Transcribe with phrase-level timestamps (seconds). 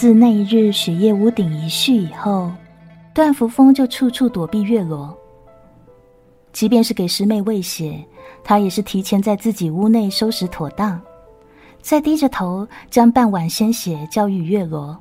[0.00, 2.50] 自那一日雪夜屋顶一叙以后，
[3.12, 5.14] 段福峰就处处躲避月罗。
[6.54, 8.02] 即便是给师妹喂血，
[8.42, 10.98] 他也是提前在自己屋内收拾妥当，
[11.82, 14.98] 再低着头将半碗鲜血浇予月罗。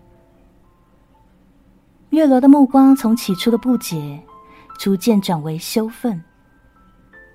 [2.10, 4.22] 月罗的目光从起初的不解，
[4.78, 6.22] 逐渐转为羞愤，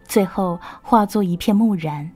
[0.07, 2.13] 最后化作一片木然。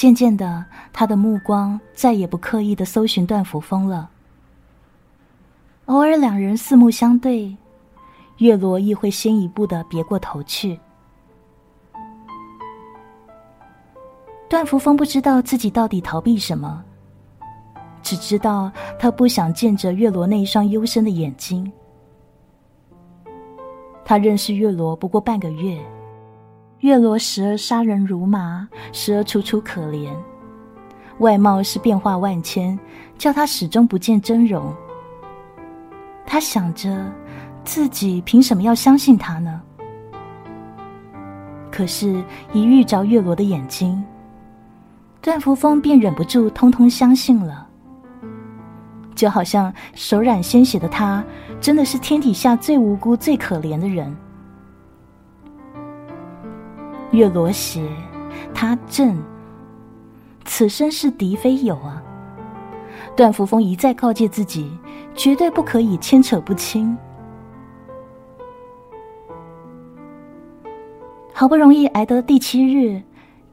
[0.00, 0.64] 渐渐的，
[0.94, 4.08] 他的目光再也不刻意的搜寻段福峰了。
[5.84, 7.54] 偶尔两人四目相对，
[8.38, 10.80] 月罗亦会先一步的别过头去。
[14.48, 16.82] 段福峰不知道自己到底逃避什么，
[18.00, 21.70] 只知道他不想见着月罗那一双幽深的眼睛。
[24.02, 25.78] 他认识月罗不过半个月。
[26.80, 30.10] 月罗时而杀人如麻，时而楚楚可怜，
[31.18, 32.78] 外貌是变化万千，
[33.18, 34.74] 叫他始终不见真容。
[36.24, 37.06] 他想着，
[37.64, 39.60] 自己凭什么要相信他呢？
[41.70, 44.02] 可是，一遇着月罗的眼睛，
[45.20, 47.66] 段福峰便忍不住通通相信了。
[49.14, 51.22] 就好像手染鲜血的他，
[51.60, 54.16] 真的是天底下最无辜、最可怜的人。
[57.12, 57.82] 月罗邪，
[58.54, 59.20] 他正，
[60.44, 62.02] 此生是敌非友啊！
[63.16, 64.70] 段福风一再告诫自己，
[65.14, 66.96] 绝对不可以牵扯不清。
[71.32, 73.02] 好不容易挨得第七日，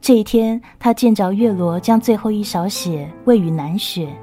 [0.00, 4.14] 这一天，他见着月罗将最后一勺血喂予南雪，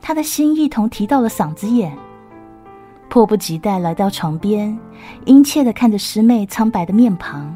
[0.00, 1.96] 他的心一同提到了嗓子眼，
[3.10, 4.78] 迫不及待来到床边，
[5.26, 7.54] 殷切的看着师妹苍白的面庞。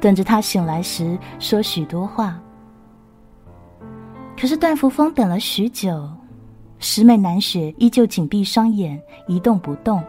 [0.00, 2.38] 等着他醒来时说许多话。
[4.40, 6.08] 可是段福风等了许久，
[6.78, 10.00] 师妹南雪依旧紧闭双眼，一动不动。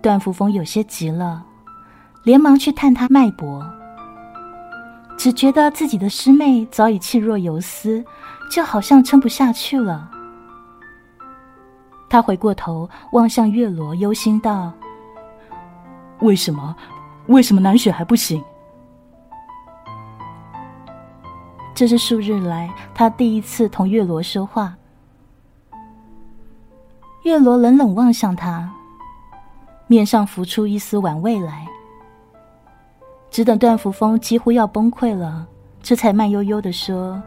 [0.00, 1.44] 段福风有些急了，
[2.22, 3.68] 连忙去探他脉搏，
[5.18, 8.04] 只觉得自己的师妹早已气若游丝，
[8.48, 10.12] 就好像撑不下去了。
[12.14, 14.72] 他回过头望向月罗，忧心道
[16.22, 16.76] ：“为什么？”
[17.26, 18.40] 为什么南雪还不醒？
[21.74, 24.76] 这是数日来他第一次同月罗说话。
[27.24, 28.72] 月罗冷冷望向他，
[29.88, 31.66] 面上浮出一丝玩味来。
[33.28, 35.44] 只等段福风几乎要崩溃了，
[35.82, 37.20] 这才慢悠悠的说：“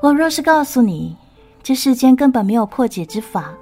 [0.00, 1.16] 我若是告诉你，
[1.64, 3.54] 这世间根本没有破解之法。”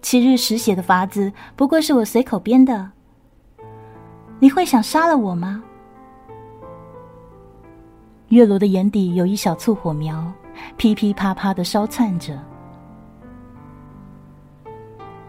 [0.00, 2.92] 七日食血的法子不过是我随口编的，
[4.38, 5.62] 你会想杀了我吗？
[8.28, 10.32] 月罗的眼底有一小簇火苗，
[10.76, 12.38] 噼噼啪啪的烧窜着。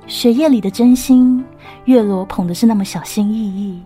[0.06, 1.44] 血液里的真心，
[1.86, 3.84] 月罗捧的是那么小心翼翼，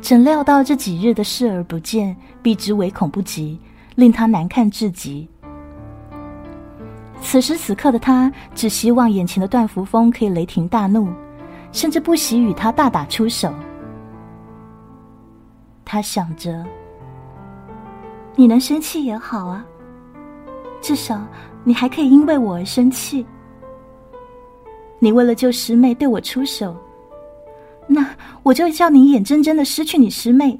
[0.00, 3.60] 怎料到这几日的视而不见，避之唯恐不及，
[3.96, 5.28] 令他难看至极。
[7.20, 11.08] 此时此刻的他，只希望眼前的段福峰可以雷霆大怒，
[11.72, 13.52] 甚至不惜与他大打出手。
[15.84, 16.64] 他想着
[18.34, 19.64] ：“你能生气也好啊，
[20.80, 21.20] 至少
[21.64, 23.26] 你还可以因为我而生气。
[24.98, 26.74] 你为了救师妹对我出手，
[27.86, 28.08] 那
[28.42, 30.58] 我就叫你眼睁睁的失去你师妹。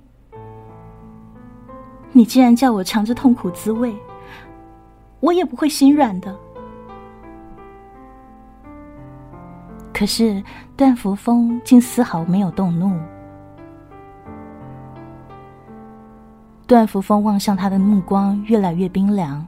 [2.12, 3.94] 你既然叫我尝着痛苦滋味，
[5.20, 6.36] 我也不会心软的。”
[9.98, 10.40] 可是
[10.76, 12.96] 段福风竟丝毫没有动怒。
[16.68, 19.44] 段福风望向他的目光越来越冰凉，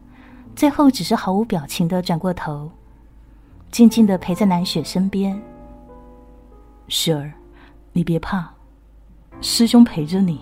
[0.56, 2.68] 最后只是毫无表情的转过头，
[3.70, 5.40] 静静的陪在南雪身边。
[6.88, 7.32] 雪儿，
[7.92, 8.52] 你别怕，
[9.40, 10.40] 师兄陪着你。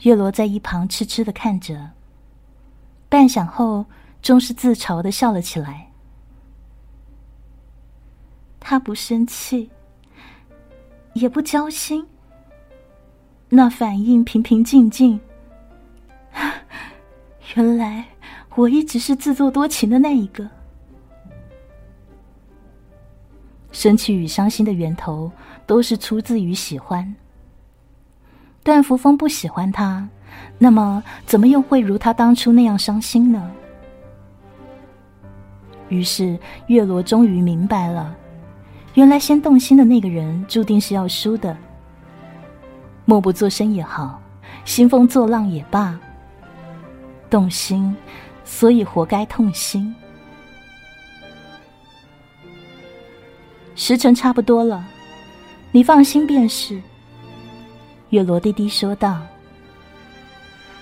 [0.00, 1.92] 月罗在一旁痴痴的看着，
[3.08, 3.86] 半晌后。
[4.22, 5.88] 终是自嘲的笑了起来。
[8.60, 9.68] 他不生气，
[11.14, 12.06] 也不交心，
[13.48, 15.20] 那反应平平静静。
[17.56, 18.04] 原来
[18.54, 20.48] 我一直是自作多情的那一个。
[23.72, 25.30] 生气与伤心的源头
[25.66, 27.14] 都是出自于喜欢。
[28.62, 30.08] 段福风不喜欢他，
[30.58, 33.50] 那么怎么又会如他当初那样伤心呢？
[35.92, 38.16] 于是，月罗终于明白了，
[38.94, 41.54] 原来先动心的那个人注定是要输的。
[43.04, 44.18] 默不作声也好，
[44.64, 46.00] 兴风作浪也罢，
[47.28, 47.94] 动心，
[48.42, 49.94] 所以活该痛心。
[53.74, 54.82] 时辰差不多了，
[55.72, 56.80] 你放心便是。”
[58.10, 59.20] 月罗低低说道。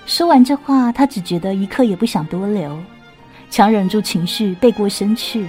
[0.06, 2.76] 说完这话，他只觉得一刻也不想多留，
[3.50, 5.46] 强忍住情绪，背过身去。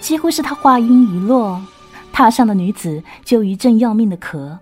[0.00, 1.60] 几乎是他话音一落，
[2.12, 4.56] 榻上的女子就一阵要命的咳。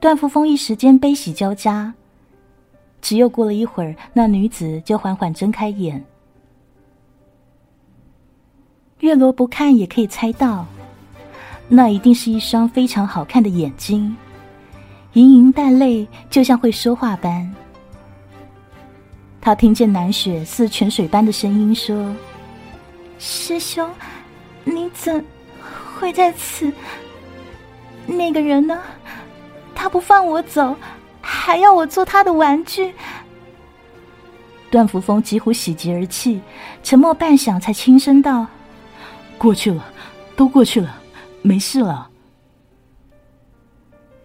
[0.00, 1.94] 段福峰一时间悲喜交加。
[3.00, 6.02] 只有过了一会儿，那女子就缓缓睁开眼。
[9.00, 10.66] 月罗不看也可以猜到，
[11.68, 14.16] 那一定是一双非常好看的眼睛，
[15.12, 17.54] 盈盈带泪，就像会说话般。
[19.44, 22.16] 他听见南雪似泉水般的声音说
[23.20, 23.86] ：“师兄。”
[24.64, 25.22] 你怎
[25.94, 26.72] 会在此？
[28.06, 28.80] 那个人呢？
[29.74, 30.74] 他不放我走，
[31.20, 32.94] 还要我做他的玩具。
[34.70, 36.40] 段福峰几乎喜极而泣，
[36.82, 38.46] 沉默半晌，才轻声道
[39.36, 39.84] ：“过去了，
[40.34, 41.02] 都过去了，
[41.42, 42.08] 没事了。”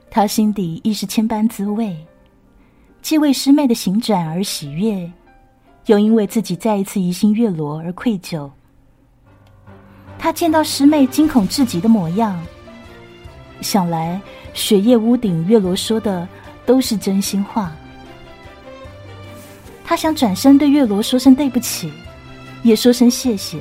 [0.09, 2.07] 他心底亦是千般滋味，
[3.01, 5.11] 既为师妹的行转而喜悦，
[5.85, 8.49] 又因为自己再一次疑心月罗而愧疚。
[10.17, 12.39] 他见到师妹惊恐至极的模样，
[13.61, 14.19] 想来
[14.53, 16.27] 雪夜屋顶月罗说的
[16.65, 17.71] 都是真心话。
[19.85, 21.91] 他想转身对月罗说声对不起，
[22.61, 23.59] 也说声谢谢，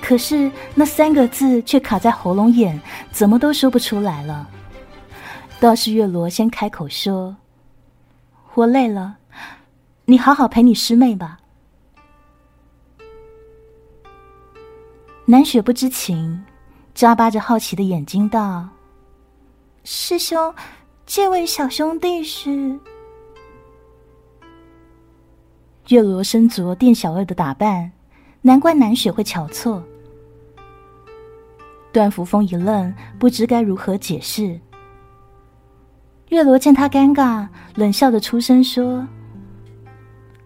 [0.00, 2.80] 可是那三个字却卡在喉咙眼，
[3.10, 4.48] 怎么都说不出来了。
[5.58, 7.36] 倒是月罗先开口说
[8.56, 9.18] ：“我累了，
[10.06, 11.38] 你好好陪你师妹吧。”
[15.26, 16.42] 南雪不知情，
[16.94, 18.66] 眨巴着好奇的眼睛道
[19.84, 20.54] ：“师兄，
[21.04, 22.80] 这位小兄弟是？”
[25.88, 27.92] 月罗身着店小二的打扮，
[28.40, 29.82] 难怪南雪会瞧错。
[31.92, 34.58] 段福峰一愣，不知该如何解释。
[36.28, 37.46] 月罗见他尴尬，
[37.76, 39.06] 冷笑着出声说：“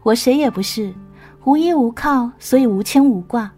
[0.05, 0.93] 我谁也不是，
[1.45, 3.51] 无依无靠，所以无牵无挂。”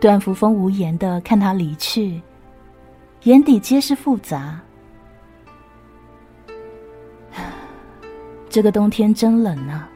[0.00, 2.18] 段福峰无言的看他离去，
[3.24, 4.58] 眼底皆是复杂。
[8.48, 9.86] 这个冬天真冷啊，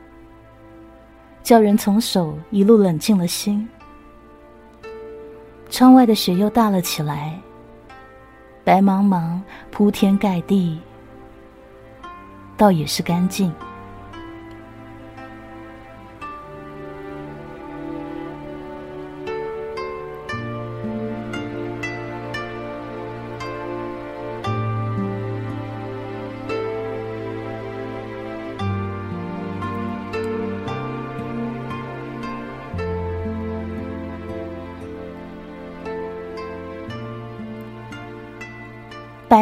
[1.42, 3.66] 叫人从手一路冷静了心。
[5.70, 7.40] 窗外的雪又大了起来，
[8.64, 9.38] 白茫茫，
[9.70, 10.80] 铺天盖地，
[12.56, 13.52] 倒也是干净。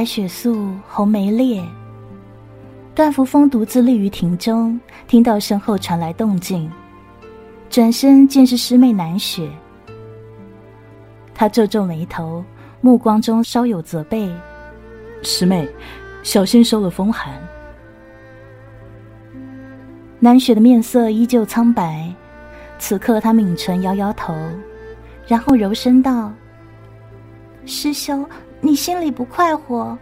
[0.02, 1.64] 白雪素，红梅烈。
[2.92, 6.68] 段福峰独自立于庭中，听到身后传来动静，
[7.70, 9.48] 转身见是师妹南雪。
[11.32, 12.44] 他皱皱眉头，
[12.80, 14.28] 目光中稍有责备
[15.22, 15.68] ：“师妹，
[16.24, 17.32] 小心受了风寒。”
[20.18, 22.12] 南雪的面色依旧苍白，
[22.76, 24.34] 此刻她抿唇摇摇头，
[25.28, 26.32] 然后柔声道
[27.64, 28.28] ：“师兄。”
[28.64, 29.98] 你心里不快活，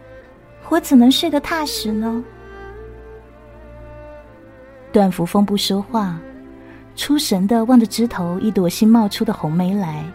[0.69, 2.23] 我怎能睡得踏实呢？
[4.93, 6.19] 段福峰不说话，
[6.95, 10.05] 出神的望着枝头一朵新冒出的红梅来。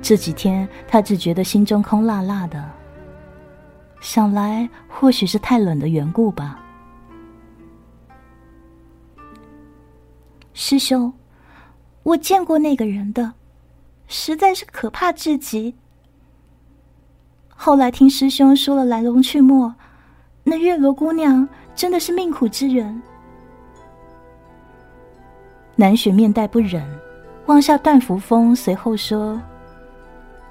[0.00, 2.70] 这几天他只觉得心中空落落的，
[4.00, 6.62] 想来或许是太冷的缘故吧。
[10.54, 11.12] 师兄，
[12.04, 13.32] 我见过那个人的，
[14.06, 15.74] 实在是可怕至极。
[17.56, 19.74] 后来听师兄说了来龙去脉，
[20.44, 23.02] 那月罗姑娘真的是命苦之人。
[25.74, 26.84] 南雪面带不忍，
[27.46, 29.40] 望下段福峰，随后说：“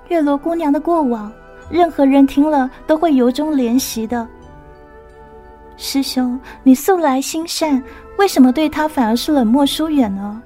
[0.10, 1.32] 月罗姑娘的过往，
[1.70, 4.28] 任何人听了都会由衷怜惜的。
[5.78, 7.82] 师兄，你素来心善，
[8.18, 10.42] 为什么对她反而是冷漠疏远呢？”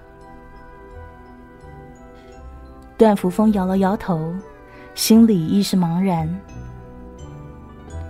[2.96, 4.32] 段福峰摇了摇头。
[5.00, 6.30] 心里亦是茫然。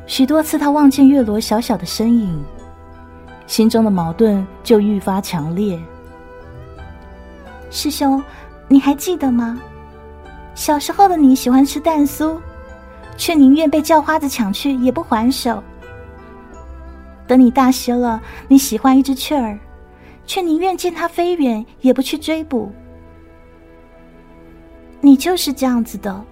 [0.08, 2.44] 许多次，他望见月罗小小的身影，
[3.46, 5.80] 心中的矛盾就愈发强烈。
[7.70, 8.20] 师兄，
[8.68, 9.60] 你还记得吗？
[10.56, 12.40] 小时候的你喜欢吃蛋酥，
[13.16, 15.64] 却宁愿被叫花子抢去也不还手。
[17.28, 19.60] 等你大些了，你喜欢一只雀儿，
[20.26, 22.72] 却宁愿见它飞远也不去追捕。
[25.02, 26.26] 你就是这样子的，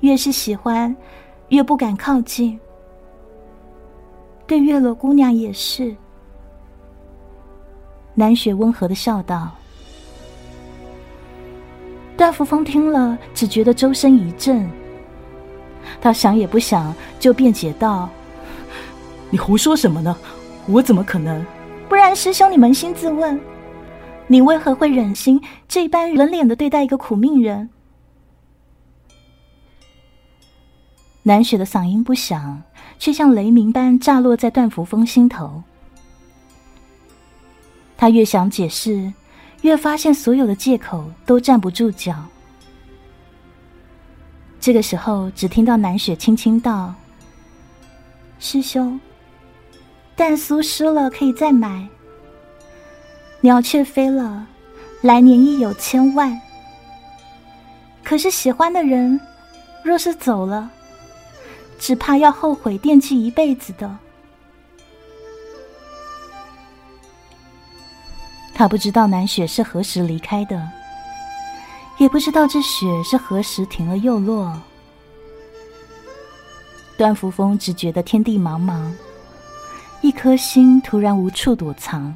[0.00, 0.94] 越是喜欢，
[1.48, 2.58] 越不敢靠近。
[4.46, 5.94] 对月落姑娘也是。
[8.14, 9.50] 南雪温和的笑道。
[12.16, 14.68] 段扶风听了，只觉得周身一震。
[16.00, 18.08] 他想也不想就辩解道
[19.30, 20.16] ：“你胡说什么呢？
[20.66, 21.44] 我怎么可能？
[21.88, 23.40] 不然师兄，你扪心自问，
[24.26, 27.70] 你为何会忍心这般冷脸的对待一个苦命人？”
[31.28, 32.62] 南雪的嗓音不响，
[32.98, 35.62] 却像雷鸣般炸落在段扶风心头。
[37.98, 39.12] 他越想解释。
[39.62, 42.14] 越发现所有的借口都站不住脚。
[44.60, 46.94] 这个时候，只听到南雪轻轻道
[48.38, 49.00] ：“师兄，
[50.14, 51.88] 蛋酥湿了可以再买。
[53.40, 54.46] 鸟雀飞了，
[55.02, 56.40] 来年亦有千万。
[58.04, 59.20] 可是喜欢的人，
[59.82, 60.70] 若是走了，
[61.78, 63.98] 只怕要后悔惦记一辈子的。”
[68.54, 70.68] 他不知道南雪是何时离开的，
[71.98, 74.60] 也不知道这雪是何时停了又落。
[76.96, 78.90] 段福峰只觉得天地茫茫，
[80.00, 82.12] 一颗心突然无处躲藏。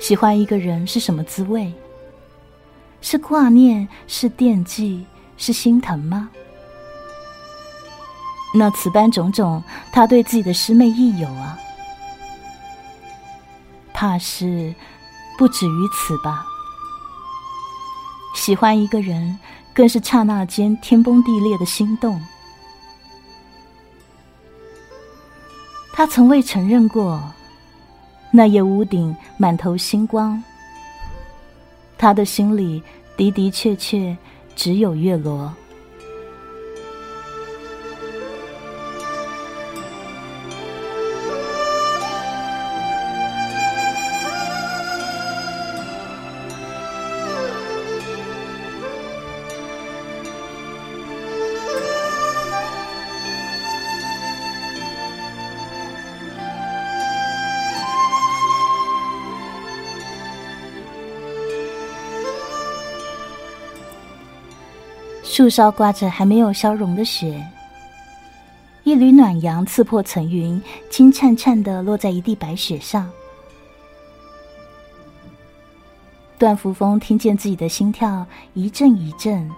[0.00, 1.72] 喜欢一个人是什么滋味？
[3.00, 5.04] 是挂念，是惦记，
[5.36, 6.30] 是心疼吗？
[8.52, 11.58] 那此般种种，他对自己的师妹亦有啊。
[13.92, 14.74] 怕是
[15.38, 16.44] 不止于此吧。
[18.34, 19.38] 喜欢一个人，
[19.74, 22.20] 更是刹那间天崩地裂的心动。
[25.92, 27.22] 他从未承认过，
[28.30, 30.42] 那夜屋顶满头星光。
[31.98, 32.82] 他的心里
[33.16, 34.16] 的的确确
[34.56, 35.52] 只有月罗。
[65.40, 67.42] 树梢挂着还没有消融的雪，
[68.84, 73.10] 一缕暖阳刺破层云，金灿灿的落在一地白雪上。
[76.36, 79.50] 段福风听见自己的心跳一阵一阵，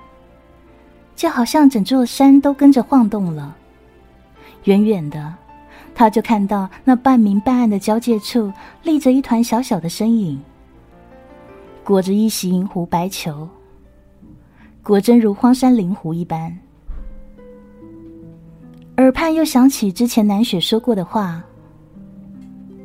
[1.16, 3.56] 就好像整座山都跟着晃动了。
[4.62, 5.34] 远远的，
[5.96, 8.52] 他就看到那半明半暗的交界处
[8.84, 10.40] 立着一团小小的身影，
[11.82, 13.48] 裹着一袭银狐白裘。
[14.82, 16.52] 果真如荒山灵狐一般，
[18.96, 21.40] 耳畔又想起之前南雪说过的话：“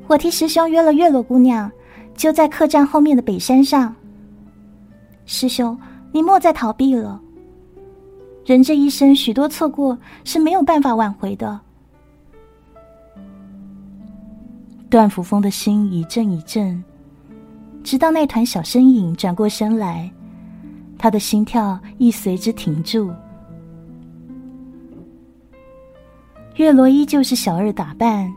[0.05, 1.71] 我替师兄约了月落姑娘，
[2.15, 3.95] 就在客栈后面的北山上。
[5.25, 5.75] 师兄，
[6.11, 7.19] 你莫再逃避了。
[8.45, 11.59] 人这一生，许多错过是没有办法挽回的。”
[14.87, 16.83] 段福峰的心一阵一阵，
[17.83, 20.11] 直到那团小身影转过身来。
[20.97, 23.11] 他的心跳亦随之停住。
[26.55, 28.33] 月罗依旧是小二打扮，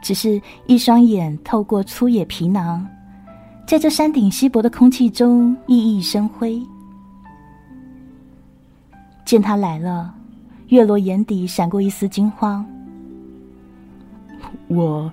[0.00, 2.86] 只是一双眼透过粗野皮囊，
[3.66, 6.62] 在这山顶稀薄的空气中熠熠生辉。
[9.24, 10.14] 见他来了，
[10.68, 12.64] 月罗眼底闪过一丝惊慌。
[14.68, 15.12] 我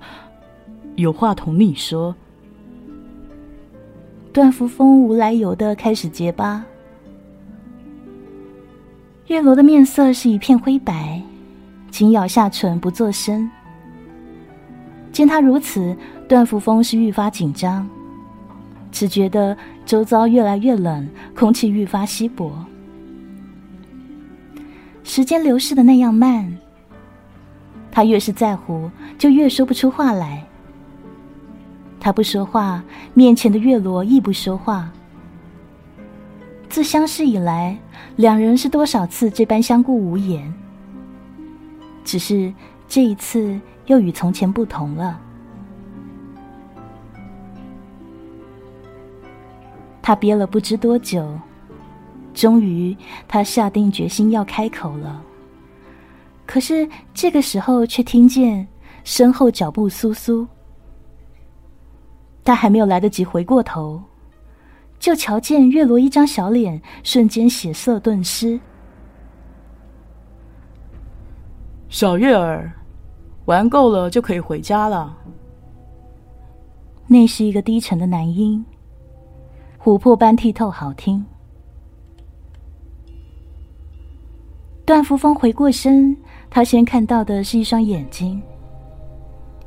[0.96, 2.16] 有话同你说。
[4.34, 6.66] 段福峰无来由的开始结巴，
[9.28, 11.22] 月罗的面色是一片灰白，
[11.92, 13.48] 紧咬下唇不作声。
[15.12, 15.96] 见他如此，
[16.28, 17.88] 段福峰是愈发紧张，
[18.92, 22.52] 只觉得周遭越来越冷，空气愈发稀薄，
[25.04, 26.52] 时间流逝的那样慢。
[27.92, 30.44] 他越是在乎，就越说不出话来。
[32.04, 32.84] 他不说话，
[33.14, 34.92] 面前的月罗亦不说话。
[36.68, 37.78] 自相识以来，
[38.18, 40.54] 两人是多少次这般相顾无言。
[42.04, 42.54] 只是
[42.90, 45.18] 这一次又与从前不同了。
[50.02, 51.40] 他憋了不知多久，
[52.34, 52.94] 终于
[53.30, 55.24] 他下定决心要开口了。
[56.46, 58.68] 可是这个时候，却听见
[59.06, 60.46] 身后脚步簌簌。
[62.44, 64.02] 他还没有来得及回过头，
[65.00, 68.60] 就瞧见月罗一张小脸瞬间血色顿失。
[71.90, 72.72] 小月儿，
[73.46, 75.16] 玩够了就可以回家了。
[77.06, 78.66] 那是一个低沉的男音，
[79.78, 81.24] 琥珀般剔透，好听。
[84.86, 86.18] 段福风回过身，
[86.50, 88.42] 他先看到的是一双眼睛，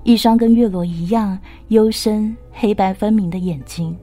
[0.06, 1.36] 一双跟月罗一样
[1.66, 3.94] 幽深、黑白分明的眼睛。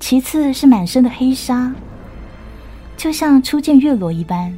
[0.00, 1.72] 其次是满身的黑纱，
[2.96, 4.52] 就像初见月罗一般。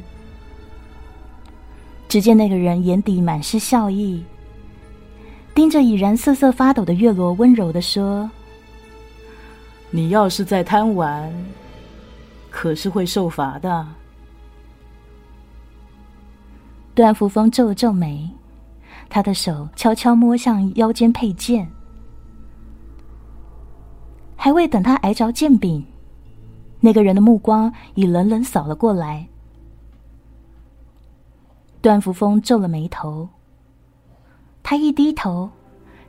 [2.09, 4.23] 只见那个人眼底满是笑意，
[5.53, 8.27] 盯着已然瑟瑟发抖的月罗，温柔的说
[9.91, 11.31] ：“你要是再贪玩，
[12.49, 13.87] 可是会受罚的。”
[16.95, 18.27] 段福风皱了皱眉，
[19.13, 21.69] 他的手悄悄摸向腰间佩剑，
[24.37, 25.85] 还未等他挨着剑柄，
[26.79, 29.27] 那个人的目光已冷冷扫了过来。
[31.81, 33.27] 段福峰皱了眉头，
[34.63, 35.49] 他一低头，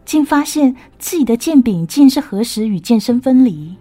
[0.04, 3.76] 竟发现自己的剑柄竟是何时与剑身分离，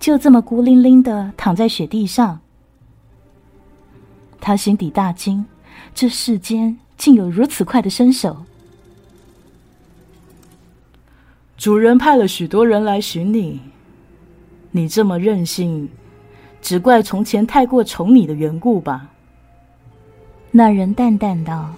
[0.00, 2.40] 就这么孤零零的躺在雪地上。
[4.40, 5.46] 他心底大惊。
[5.94, 8.44] 这世间竟有如此快的身手！
[11.56, 13.58] 主人派了许多人来寻你，
[14.70, 15.88] 你这么任性，
[16.60, 19.08] 只怪从前太过宠你的缘故吧？
[20.50, 21.72] 那人淡淡道。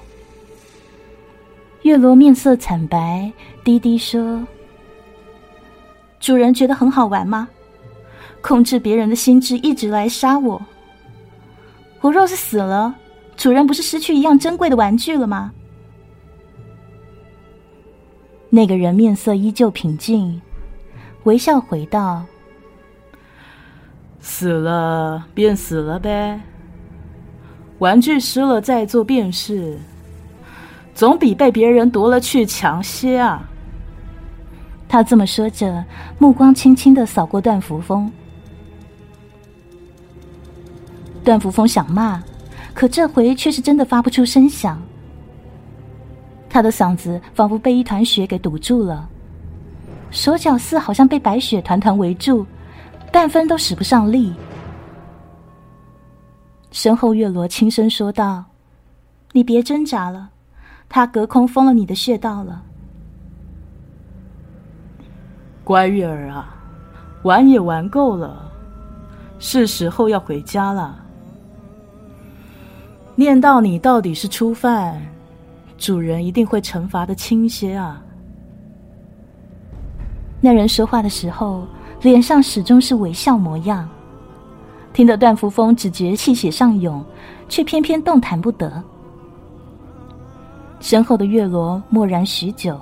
[1.82, 4.44] 月罗面色惨白，低低说
[6.18, 7.48] ：“主人觉得很好玩吗？
[8.40, 10.60] 控制别人的心智，一直来杀我。
[12.00, 12.96] 我若是死了……”
[13.36, 15.52] 主人不是失去一样珍贵的玩具了吗？
[18.50, 20.40] 那个人面色依旧平静，
[21.24, 22.22] 微笑回道
[24.20, 26.38] ：“死了便死了呗，
[27.78, 29.78] 玩具失了再做便是，
[30.94, 33.48] 总比被别人夺了去强些啊。”
[34.86, 35.82] 他这么说着，
[36.18, 38.12] 目光轻轻的扫过段扶风。
[41.24, 42.22] 段扶风想骂。
[42.74, 44.80] 可这回却是真的发不出声响，
[46.48, 49.08] 他的嗓子仿佛被一团雪给堵住了，
[50.10, 52.44] 手脚似好像被白雪团团围住，
[53.12, 54.32] 半分都使不上力。
[56.70, 58.44] 身后月罗轻声说道
[59.32, 60.30] ：“你别挣扎了，
[60.88, 62.62] 他隔空封了你的穴道了。”
[65.62, 66.54] 乖月儿啊，
[67.22, 68.50] 玩也玩够了，
[69.38, 70.98] 是时候要回家了。
[73.14, 75.00] 念到你到底是初犯，
[75.76, 78.02] 主人一定会惩罚的轻些啊。
[80.40, 81.66] 那人说话的时候，
[82.00, 83.88] 脸上始终是微笑模样。
[84.94, 87.04] 听得段福峰只觉气血上涌，
[87.48, 88.82] 却偏偏动弹不得。
[90.80, 92.80] 身后的月罗默然许久，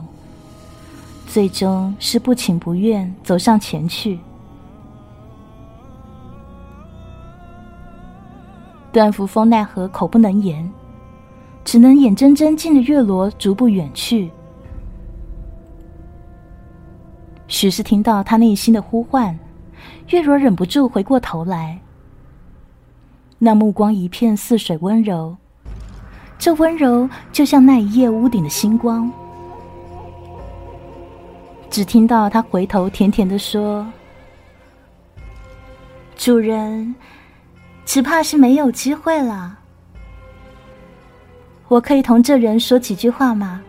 [1.26, 4.18] 最终是不情不愿走上前去。
[8.92, 10.68] 段福峰奈何口不能言，
[11.64, 14.30] 只能眼睁睁见着月罗逐步远去。
[17.46, 19.38] 许是听到他内心的呼唤，
[20.08, 21.78] 月罗忍不住回过头来，
[23.38, 25.36] 那目光一片似水温柔，
[26.36, 29.10] 这温柔就像那一夜屋顶的星光。
[31.70, 33.86] 只听到他回头甜甜的说
[36.18, 36.92] ：“主人。”
[37.84, 39.58] 只怕是没有机会了。
[41.68, 43.62] 我可以同这人说几句话吗？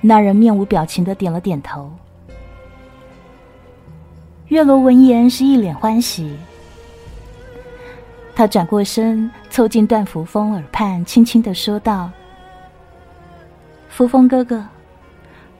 [0.00, 1.90] 那人面无表情的点了点头。
[4.46, 6.34] 月罗闻言是一脸欢喜，
[8.34, 12.10] 他转过身，凑近段扶风耳畔，轻轻的说道
[13.90, 14.64] ：“扶风哥哥，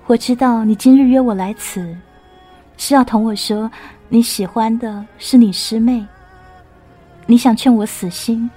[0.06, 1.94] 我知道你今日约我来此，
[2.78, 3.70] 是要同我说。”
[4.10, 6.06] 你喜欢的是你师妹，
[7.26, 8.48] 你想劝我死心？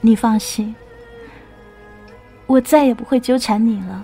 [0.00, 0.74] 你放心，
[2.46, 4.02] 我再也不会纠缠你了。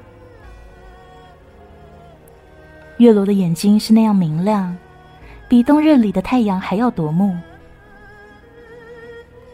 [2.98, 4.76] 月罗的眼睛是那样明亮，
[5.48, 7.34] 比冬日里的太阳还要夺目。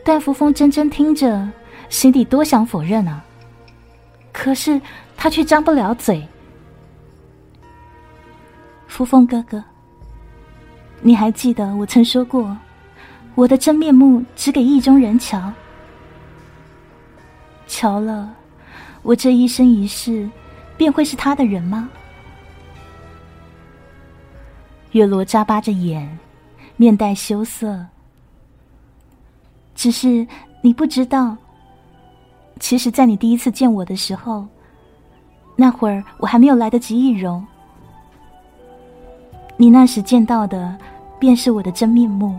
[0.04, 1.48] 段福峰真真听着，
[1.88, 3.24] 心底多想否认啊，
[4.32, 4.80] 可是
[5.16, 6.26] 他却张不了嘴。
[8.92, 9.64] 扶风哥哥，
[11.00, 12.54] 你还记得我曾说过，
[13.34, 15.50] 我的真面目只给意中人瞧。
[17.66, 18.30] 瞧了，
[19.00, 20.28] 我这一生一世
[20.76, 21.88] 便会是他的人吗？
[24.90, 26.18] 月罗眨巴着眼，
[26.76, 27.86] 面带羞涩。
[29.74, 30.26] 只是
[30.60, 31.34] 你不知道，
[32.60, 34.46] 其实，在你第一次见我的时候，
[35.56, 37.42] 那会儿我还没有来得及易容。
[39.62, 40.76] 你那时见到的，
[41.20, 42.34] 便是我的真面目。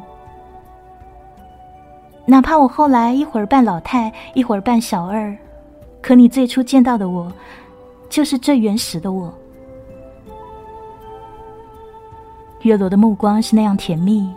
[2.26, 5.34] 哪怕我后来一会儿扮老太，一会儿扮小二，
[6.02, 7.32] 可你最初见到的我，
[8.10, 9.34] 就是最原始的我。
[12.64, 14.30] 月罗的目光是那样甜蜜，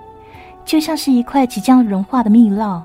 [0.65, 2.81] 就像是一块即将融化的蜜酪。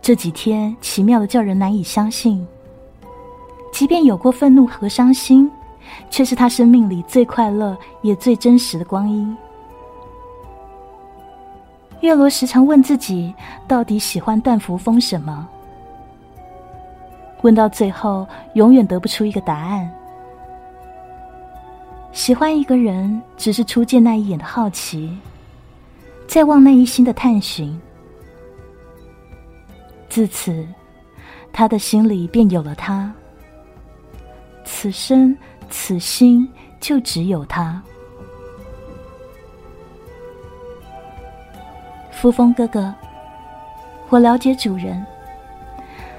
[0.00, 2.46] 这几天奇妙的叫人难以相信，
[3.72, 5.50] 即便有过愤怒和伤心。
[6.10, 9.36] 却是他生命里最快乐也最真实的光阴。
[12.00, 13.34] 月罗时常问自己，
[13.66, 15.48] 到底喜欢段福峰什么？
[17.42, 19.90] 问到最后，永远得不出一个答案。
[22.12, 25.18] 喜欢一个人，只是初见那一眼的好奇，
[26.26, 27.78] 再望那一心的探寻。
[30.08, 30.66] 自此，
[31.52, 33.12] 他的心里便有了他。
[34.64, 35.36] 此生。
[35.70, 36.48] 此心
[36.80, 37.82] 就只有他，
[42.10, 42.94] 扶风哥哥，
[44.08, 45.04] 我了解主人，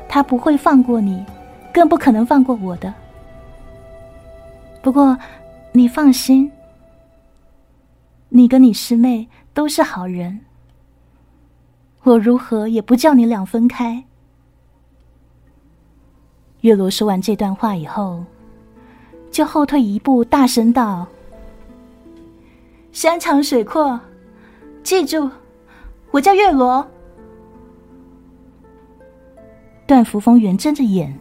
[0.08, 1.26] 他不会放过你，
[1.74, 2.94] 更不可能放过我的。
[4.82, 5.18] 不过，
[5.72, 6.52] 你放心，
[8.30, 10.42] 你跟你师妹都是好人，
[12.04, 14.04] 我如何也不叫你俩分开。
[16.62, 18.24] 月罗说完这段话以后。
[19.36, 21.06] 就后退一步，大声道
[22.94, 24.00] ：“山长水阔，
[24.82, 25.30] 记住，
[26.12, 26.88] 我叫月罗。”
[29.86, 31.14] 段福峰圆睁着眼，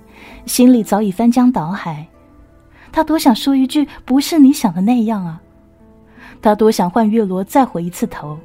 [0.46, 2.06] 心里早已翻江倒海。
[2.92, 5.42] 他多想说一句“不是你想的那样啊”，
[6.40, 8.38] 他多想换月罗再回一次头。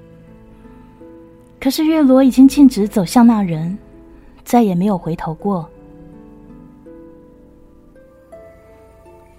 [1.60, 3.78] 可是月罗已经径直走向那人，
[4.44, 5.70] 再也没有回头过。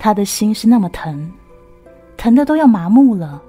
[0.01, 1.31] 他的心是那么疼，
[2.17, 3.41] 疼的都要麻木了，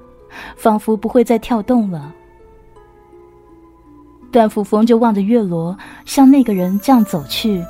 [0.57, 2.13] 仿佛不会再跳动了。
[4.31, 7.63] 段福峰就望着月罗向那个人这样走去，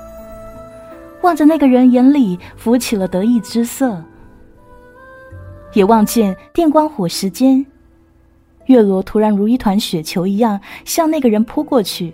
[1.21, 4.03] 望着那个人眼里浮起了得意之色，
[5.73, 7.63] 也望见电光火石间，
[8.65, 12.13] 月罗突然如一团雪球一样向那个人扑过去。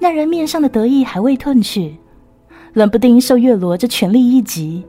[0.00, 1.96] 那人面上的得意还未褪去。
[2.76, 4.84] 冷不丁受月罗这全力一击，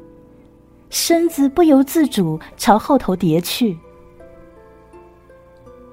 [0.90, 3.78] 身子不由自主朝后头跌去，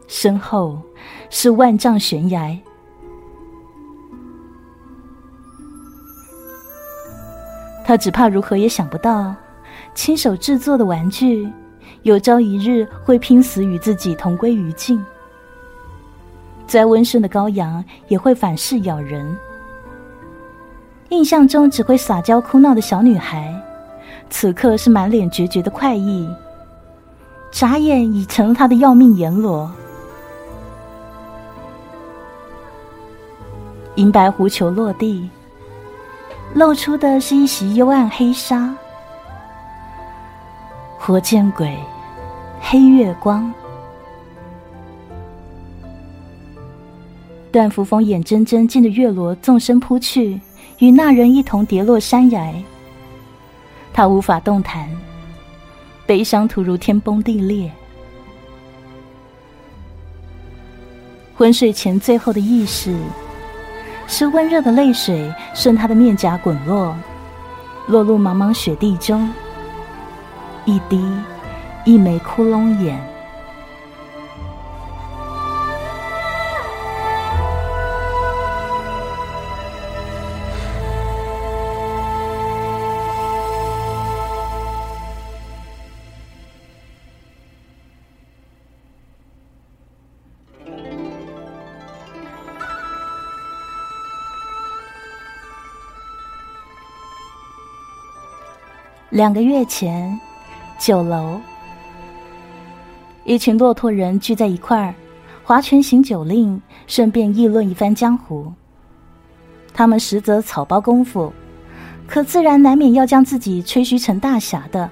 [0.09, 0.83] 身后
[1.31, 2.59] 是万丈悬崖。
[7.85, 9.33] 他只怕如何也想不到，
[9.95, 11.49] 亲手制作的玩具，
[12.03, 15.01] 有朝一日会拼死与自己同归于尽。
[16.67, 19.39] 再温顺的羔羊，也会反噬咬人。
[21.11, 23.55] 印象中只会撒娇哭闹的小女孩，
[24.31, 26.29] 此刻是满脸决绝的快意，
[27.53, 29.71] 眨眼已成了他的要命阎罗。
[33.97, 35.31] 银白狐球落地，
[36.55, 38.75] 露出的是一袭幽暗黑纱。
[40.99, 41.79] 活见鬼，
[42.61, 43.53] 黑月光。
[47.53, 50.41] 段福峰眼睁睁见着月罗纵身扑去。
[50.79, 52.53] 与那人一同跌落山崖，
[53.93, 54.89] 他无法动弹，
[56.05, 57.71] 悲伤突如天崩地裂。
[61.37, 62.97] 昏睡前最后的意识，
[64.07, 66.95] 是温热的泪水顺他的面颊滚落，
[67.87, 69.33] 落入茫茫雪地中，
[70.65, 71.05] 一滴，
[71.85, 73.14] 一枚窟窿眼。
[99.15, 100.19] 两个月前，
[100.77, 101.41] 酒楼，
[103.23, 104.93] 一群骆驼人聚在一块儿，
[105.45, 108.53] 划拳行酒令，顺便议论一番江湖。
[109.73, 111.33] 他们实则草包功夫，
[112.09, 114.91] 可自然难免要将自己吹嘘成大侠的。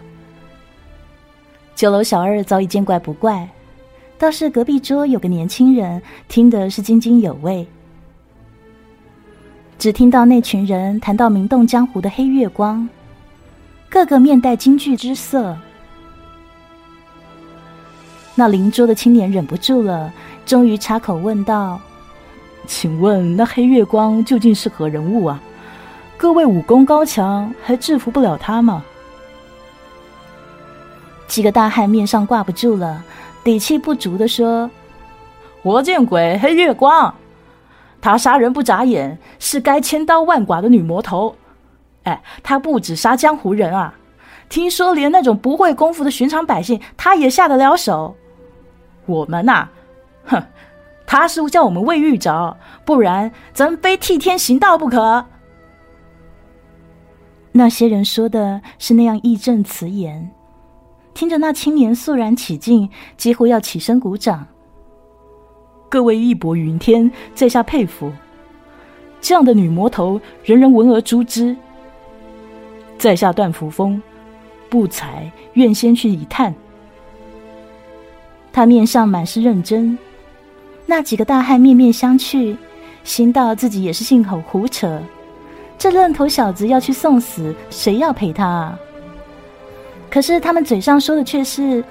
[1.75, 3.49] 酒楼小二早已见怪不怪，
[4.19, 7.67] 倒是隔壁桌有个年轻人听得是津津有味。
[9.81, 12.89] 只听到那群人谈到名动江湖的黑月光，
[13.93, 15.55] 个个面带惊惧之色。
[18.35, 20.11] 那邻桌的青年忍不住了，
[20.47, 21.79] 终于插口问道
[22.67, 25.39] ：“请问那黑月光究竟是何人物啊？
[26.17, 28.83] 各位武功高强，还制服不了他吗？”
[31.29, 33.05] 几个大汉面上挂不住了，
[33.45, 34.71] 底气不足的说
[35.61, 37.15] ：“我见鬼，黑月光！”
[38.01, 41.37] 他杀人不眨眼，是该千刀万剐的女魔头。
[42.05, 43.95] 哎，他不止杀江湖人啊，
[44.49, 48.17] 听说连那种不会功夫的寻常百姓，他也下得了手。
[49.07, 49.69] 我们呐，
[50.25, 50.43] 哼，
[51.07, 55.27] 他是叫我们未遇着，不然咱非替天行道不可。
[57.53, 60.31] 那些人说的是那样义正辞严，
[61.13, 64.47] 听着那青年肃然起敬，几乎要起身鼓掌。
[65.89, 68.11] 各位义薄云天，在下佩服。
[69.21, 71.55] 这样的女魔头，人人闻而诛之。
[73.03, 74.01] 在下段扶风，
[74.71, 76.55] 不才愿先去一探。
[78.53, 79.99] 他面上满是认真。
[80.87, 82.57] 那几个大汉面面相觑，
[83.03, 85.03] 心道自己也是信口胡扯。
[85.77, 88.79] 这愣头小子要去送死，谁要陪他啊？
[90.09, 91.83] 可是他们嘴上说的却是：“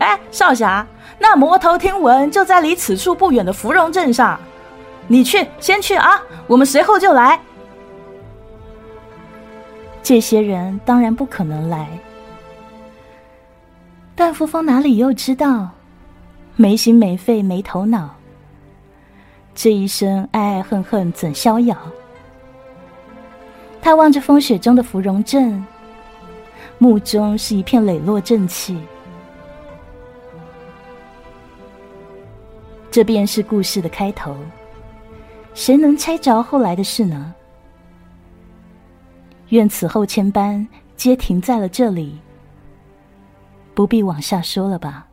[0.00, 0.86] 哎，少侠。”
[1.18, 4.38] 那魔头听闻就在离此处不远的芙蓉镇上，
[5.08, 6.22] 你去，先去啊！
[6.46, 7.40] 我们随后就来。
[10.12, 11.88] 这些人当然不可能来。
[14.14, 15.70] 段福峰哪里又知道，
[16.54, 18.10] 没心没肺没头脑，
[19.54, 21.74] 这一生爱爱恨恨怎逍遥？
[23.80, 25.64] 他望着风雪中的芙蓉镇，
[26.76, 28.78] 目中是一片磊落正气。
[32.90, 34.36] 这便是故事的开头，
[35.54, 37.34] 谁能猜着后来的事呢？
[39.52, 42.18] 愿此后千般皆停在了这里，
[43.74, 45.06] 不必往下说了吧。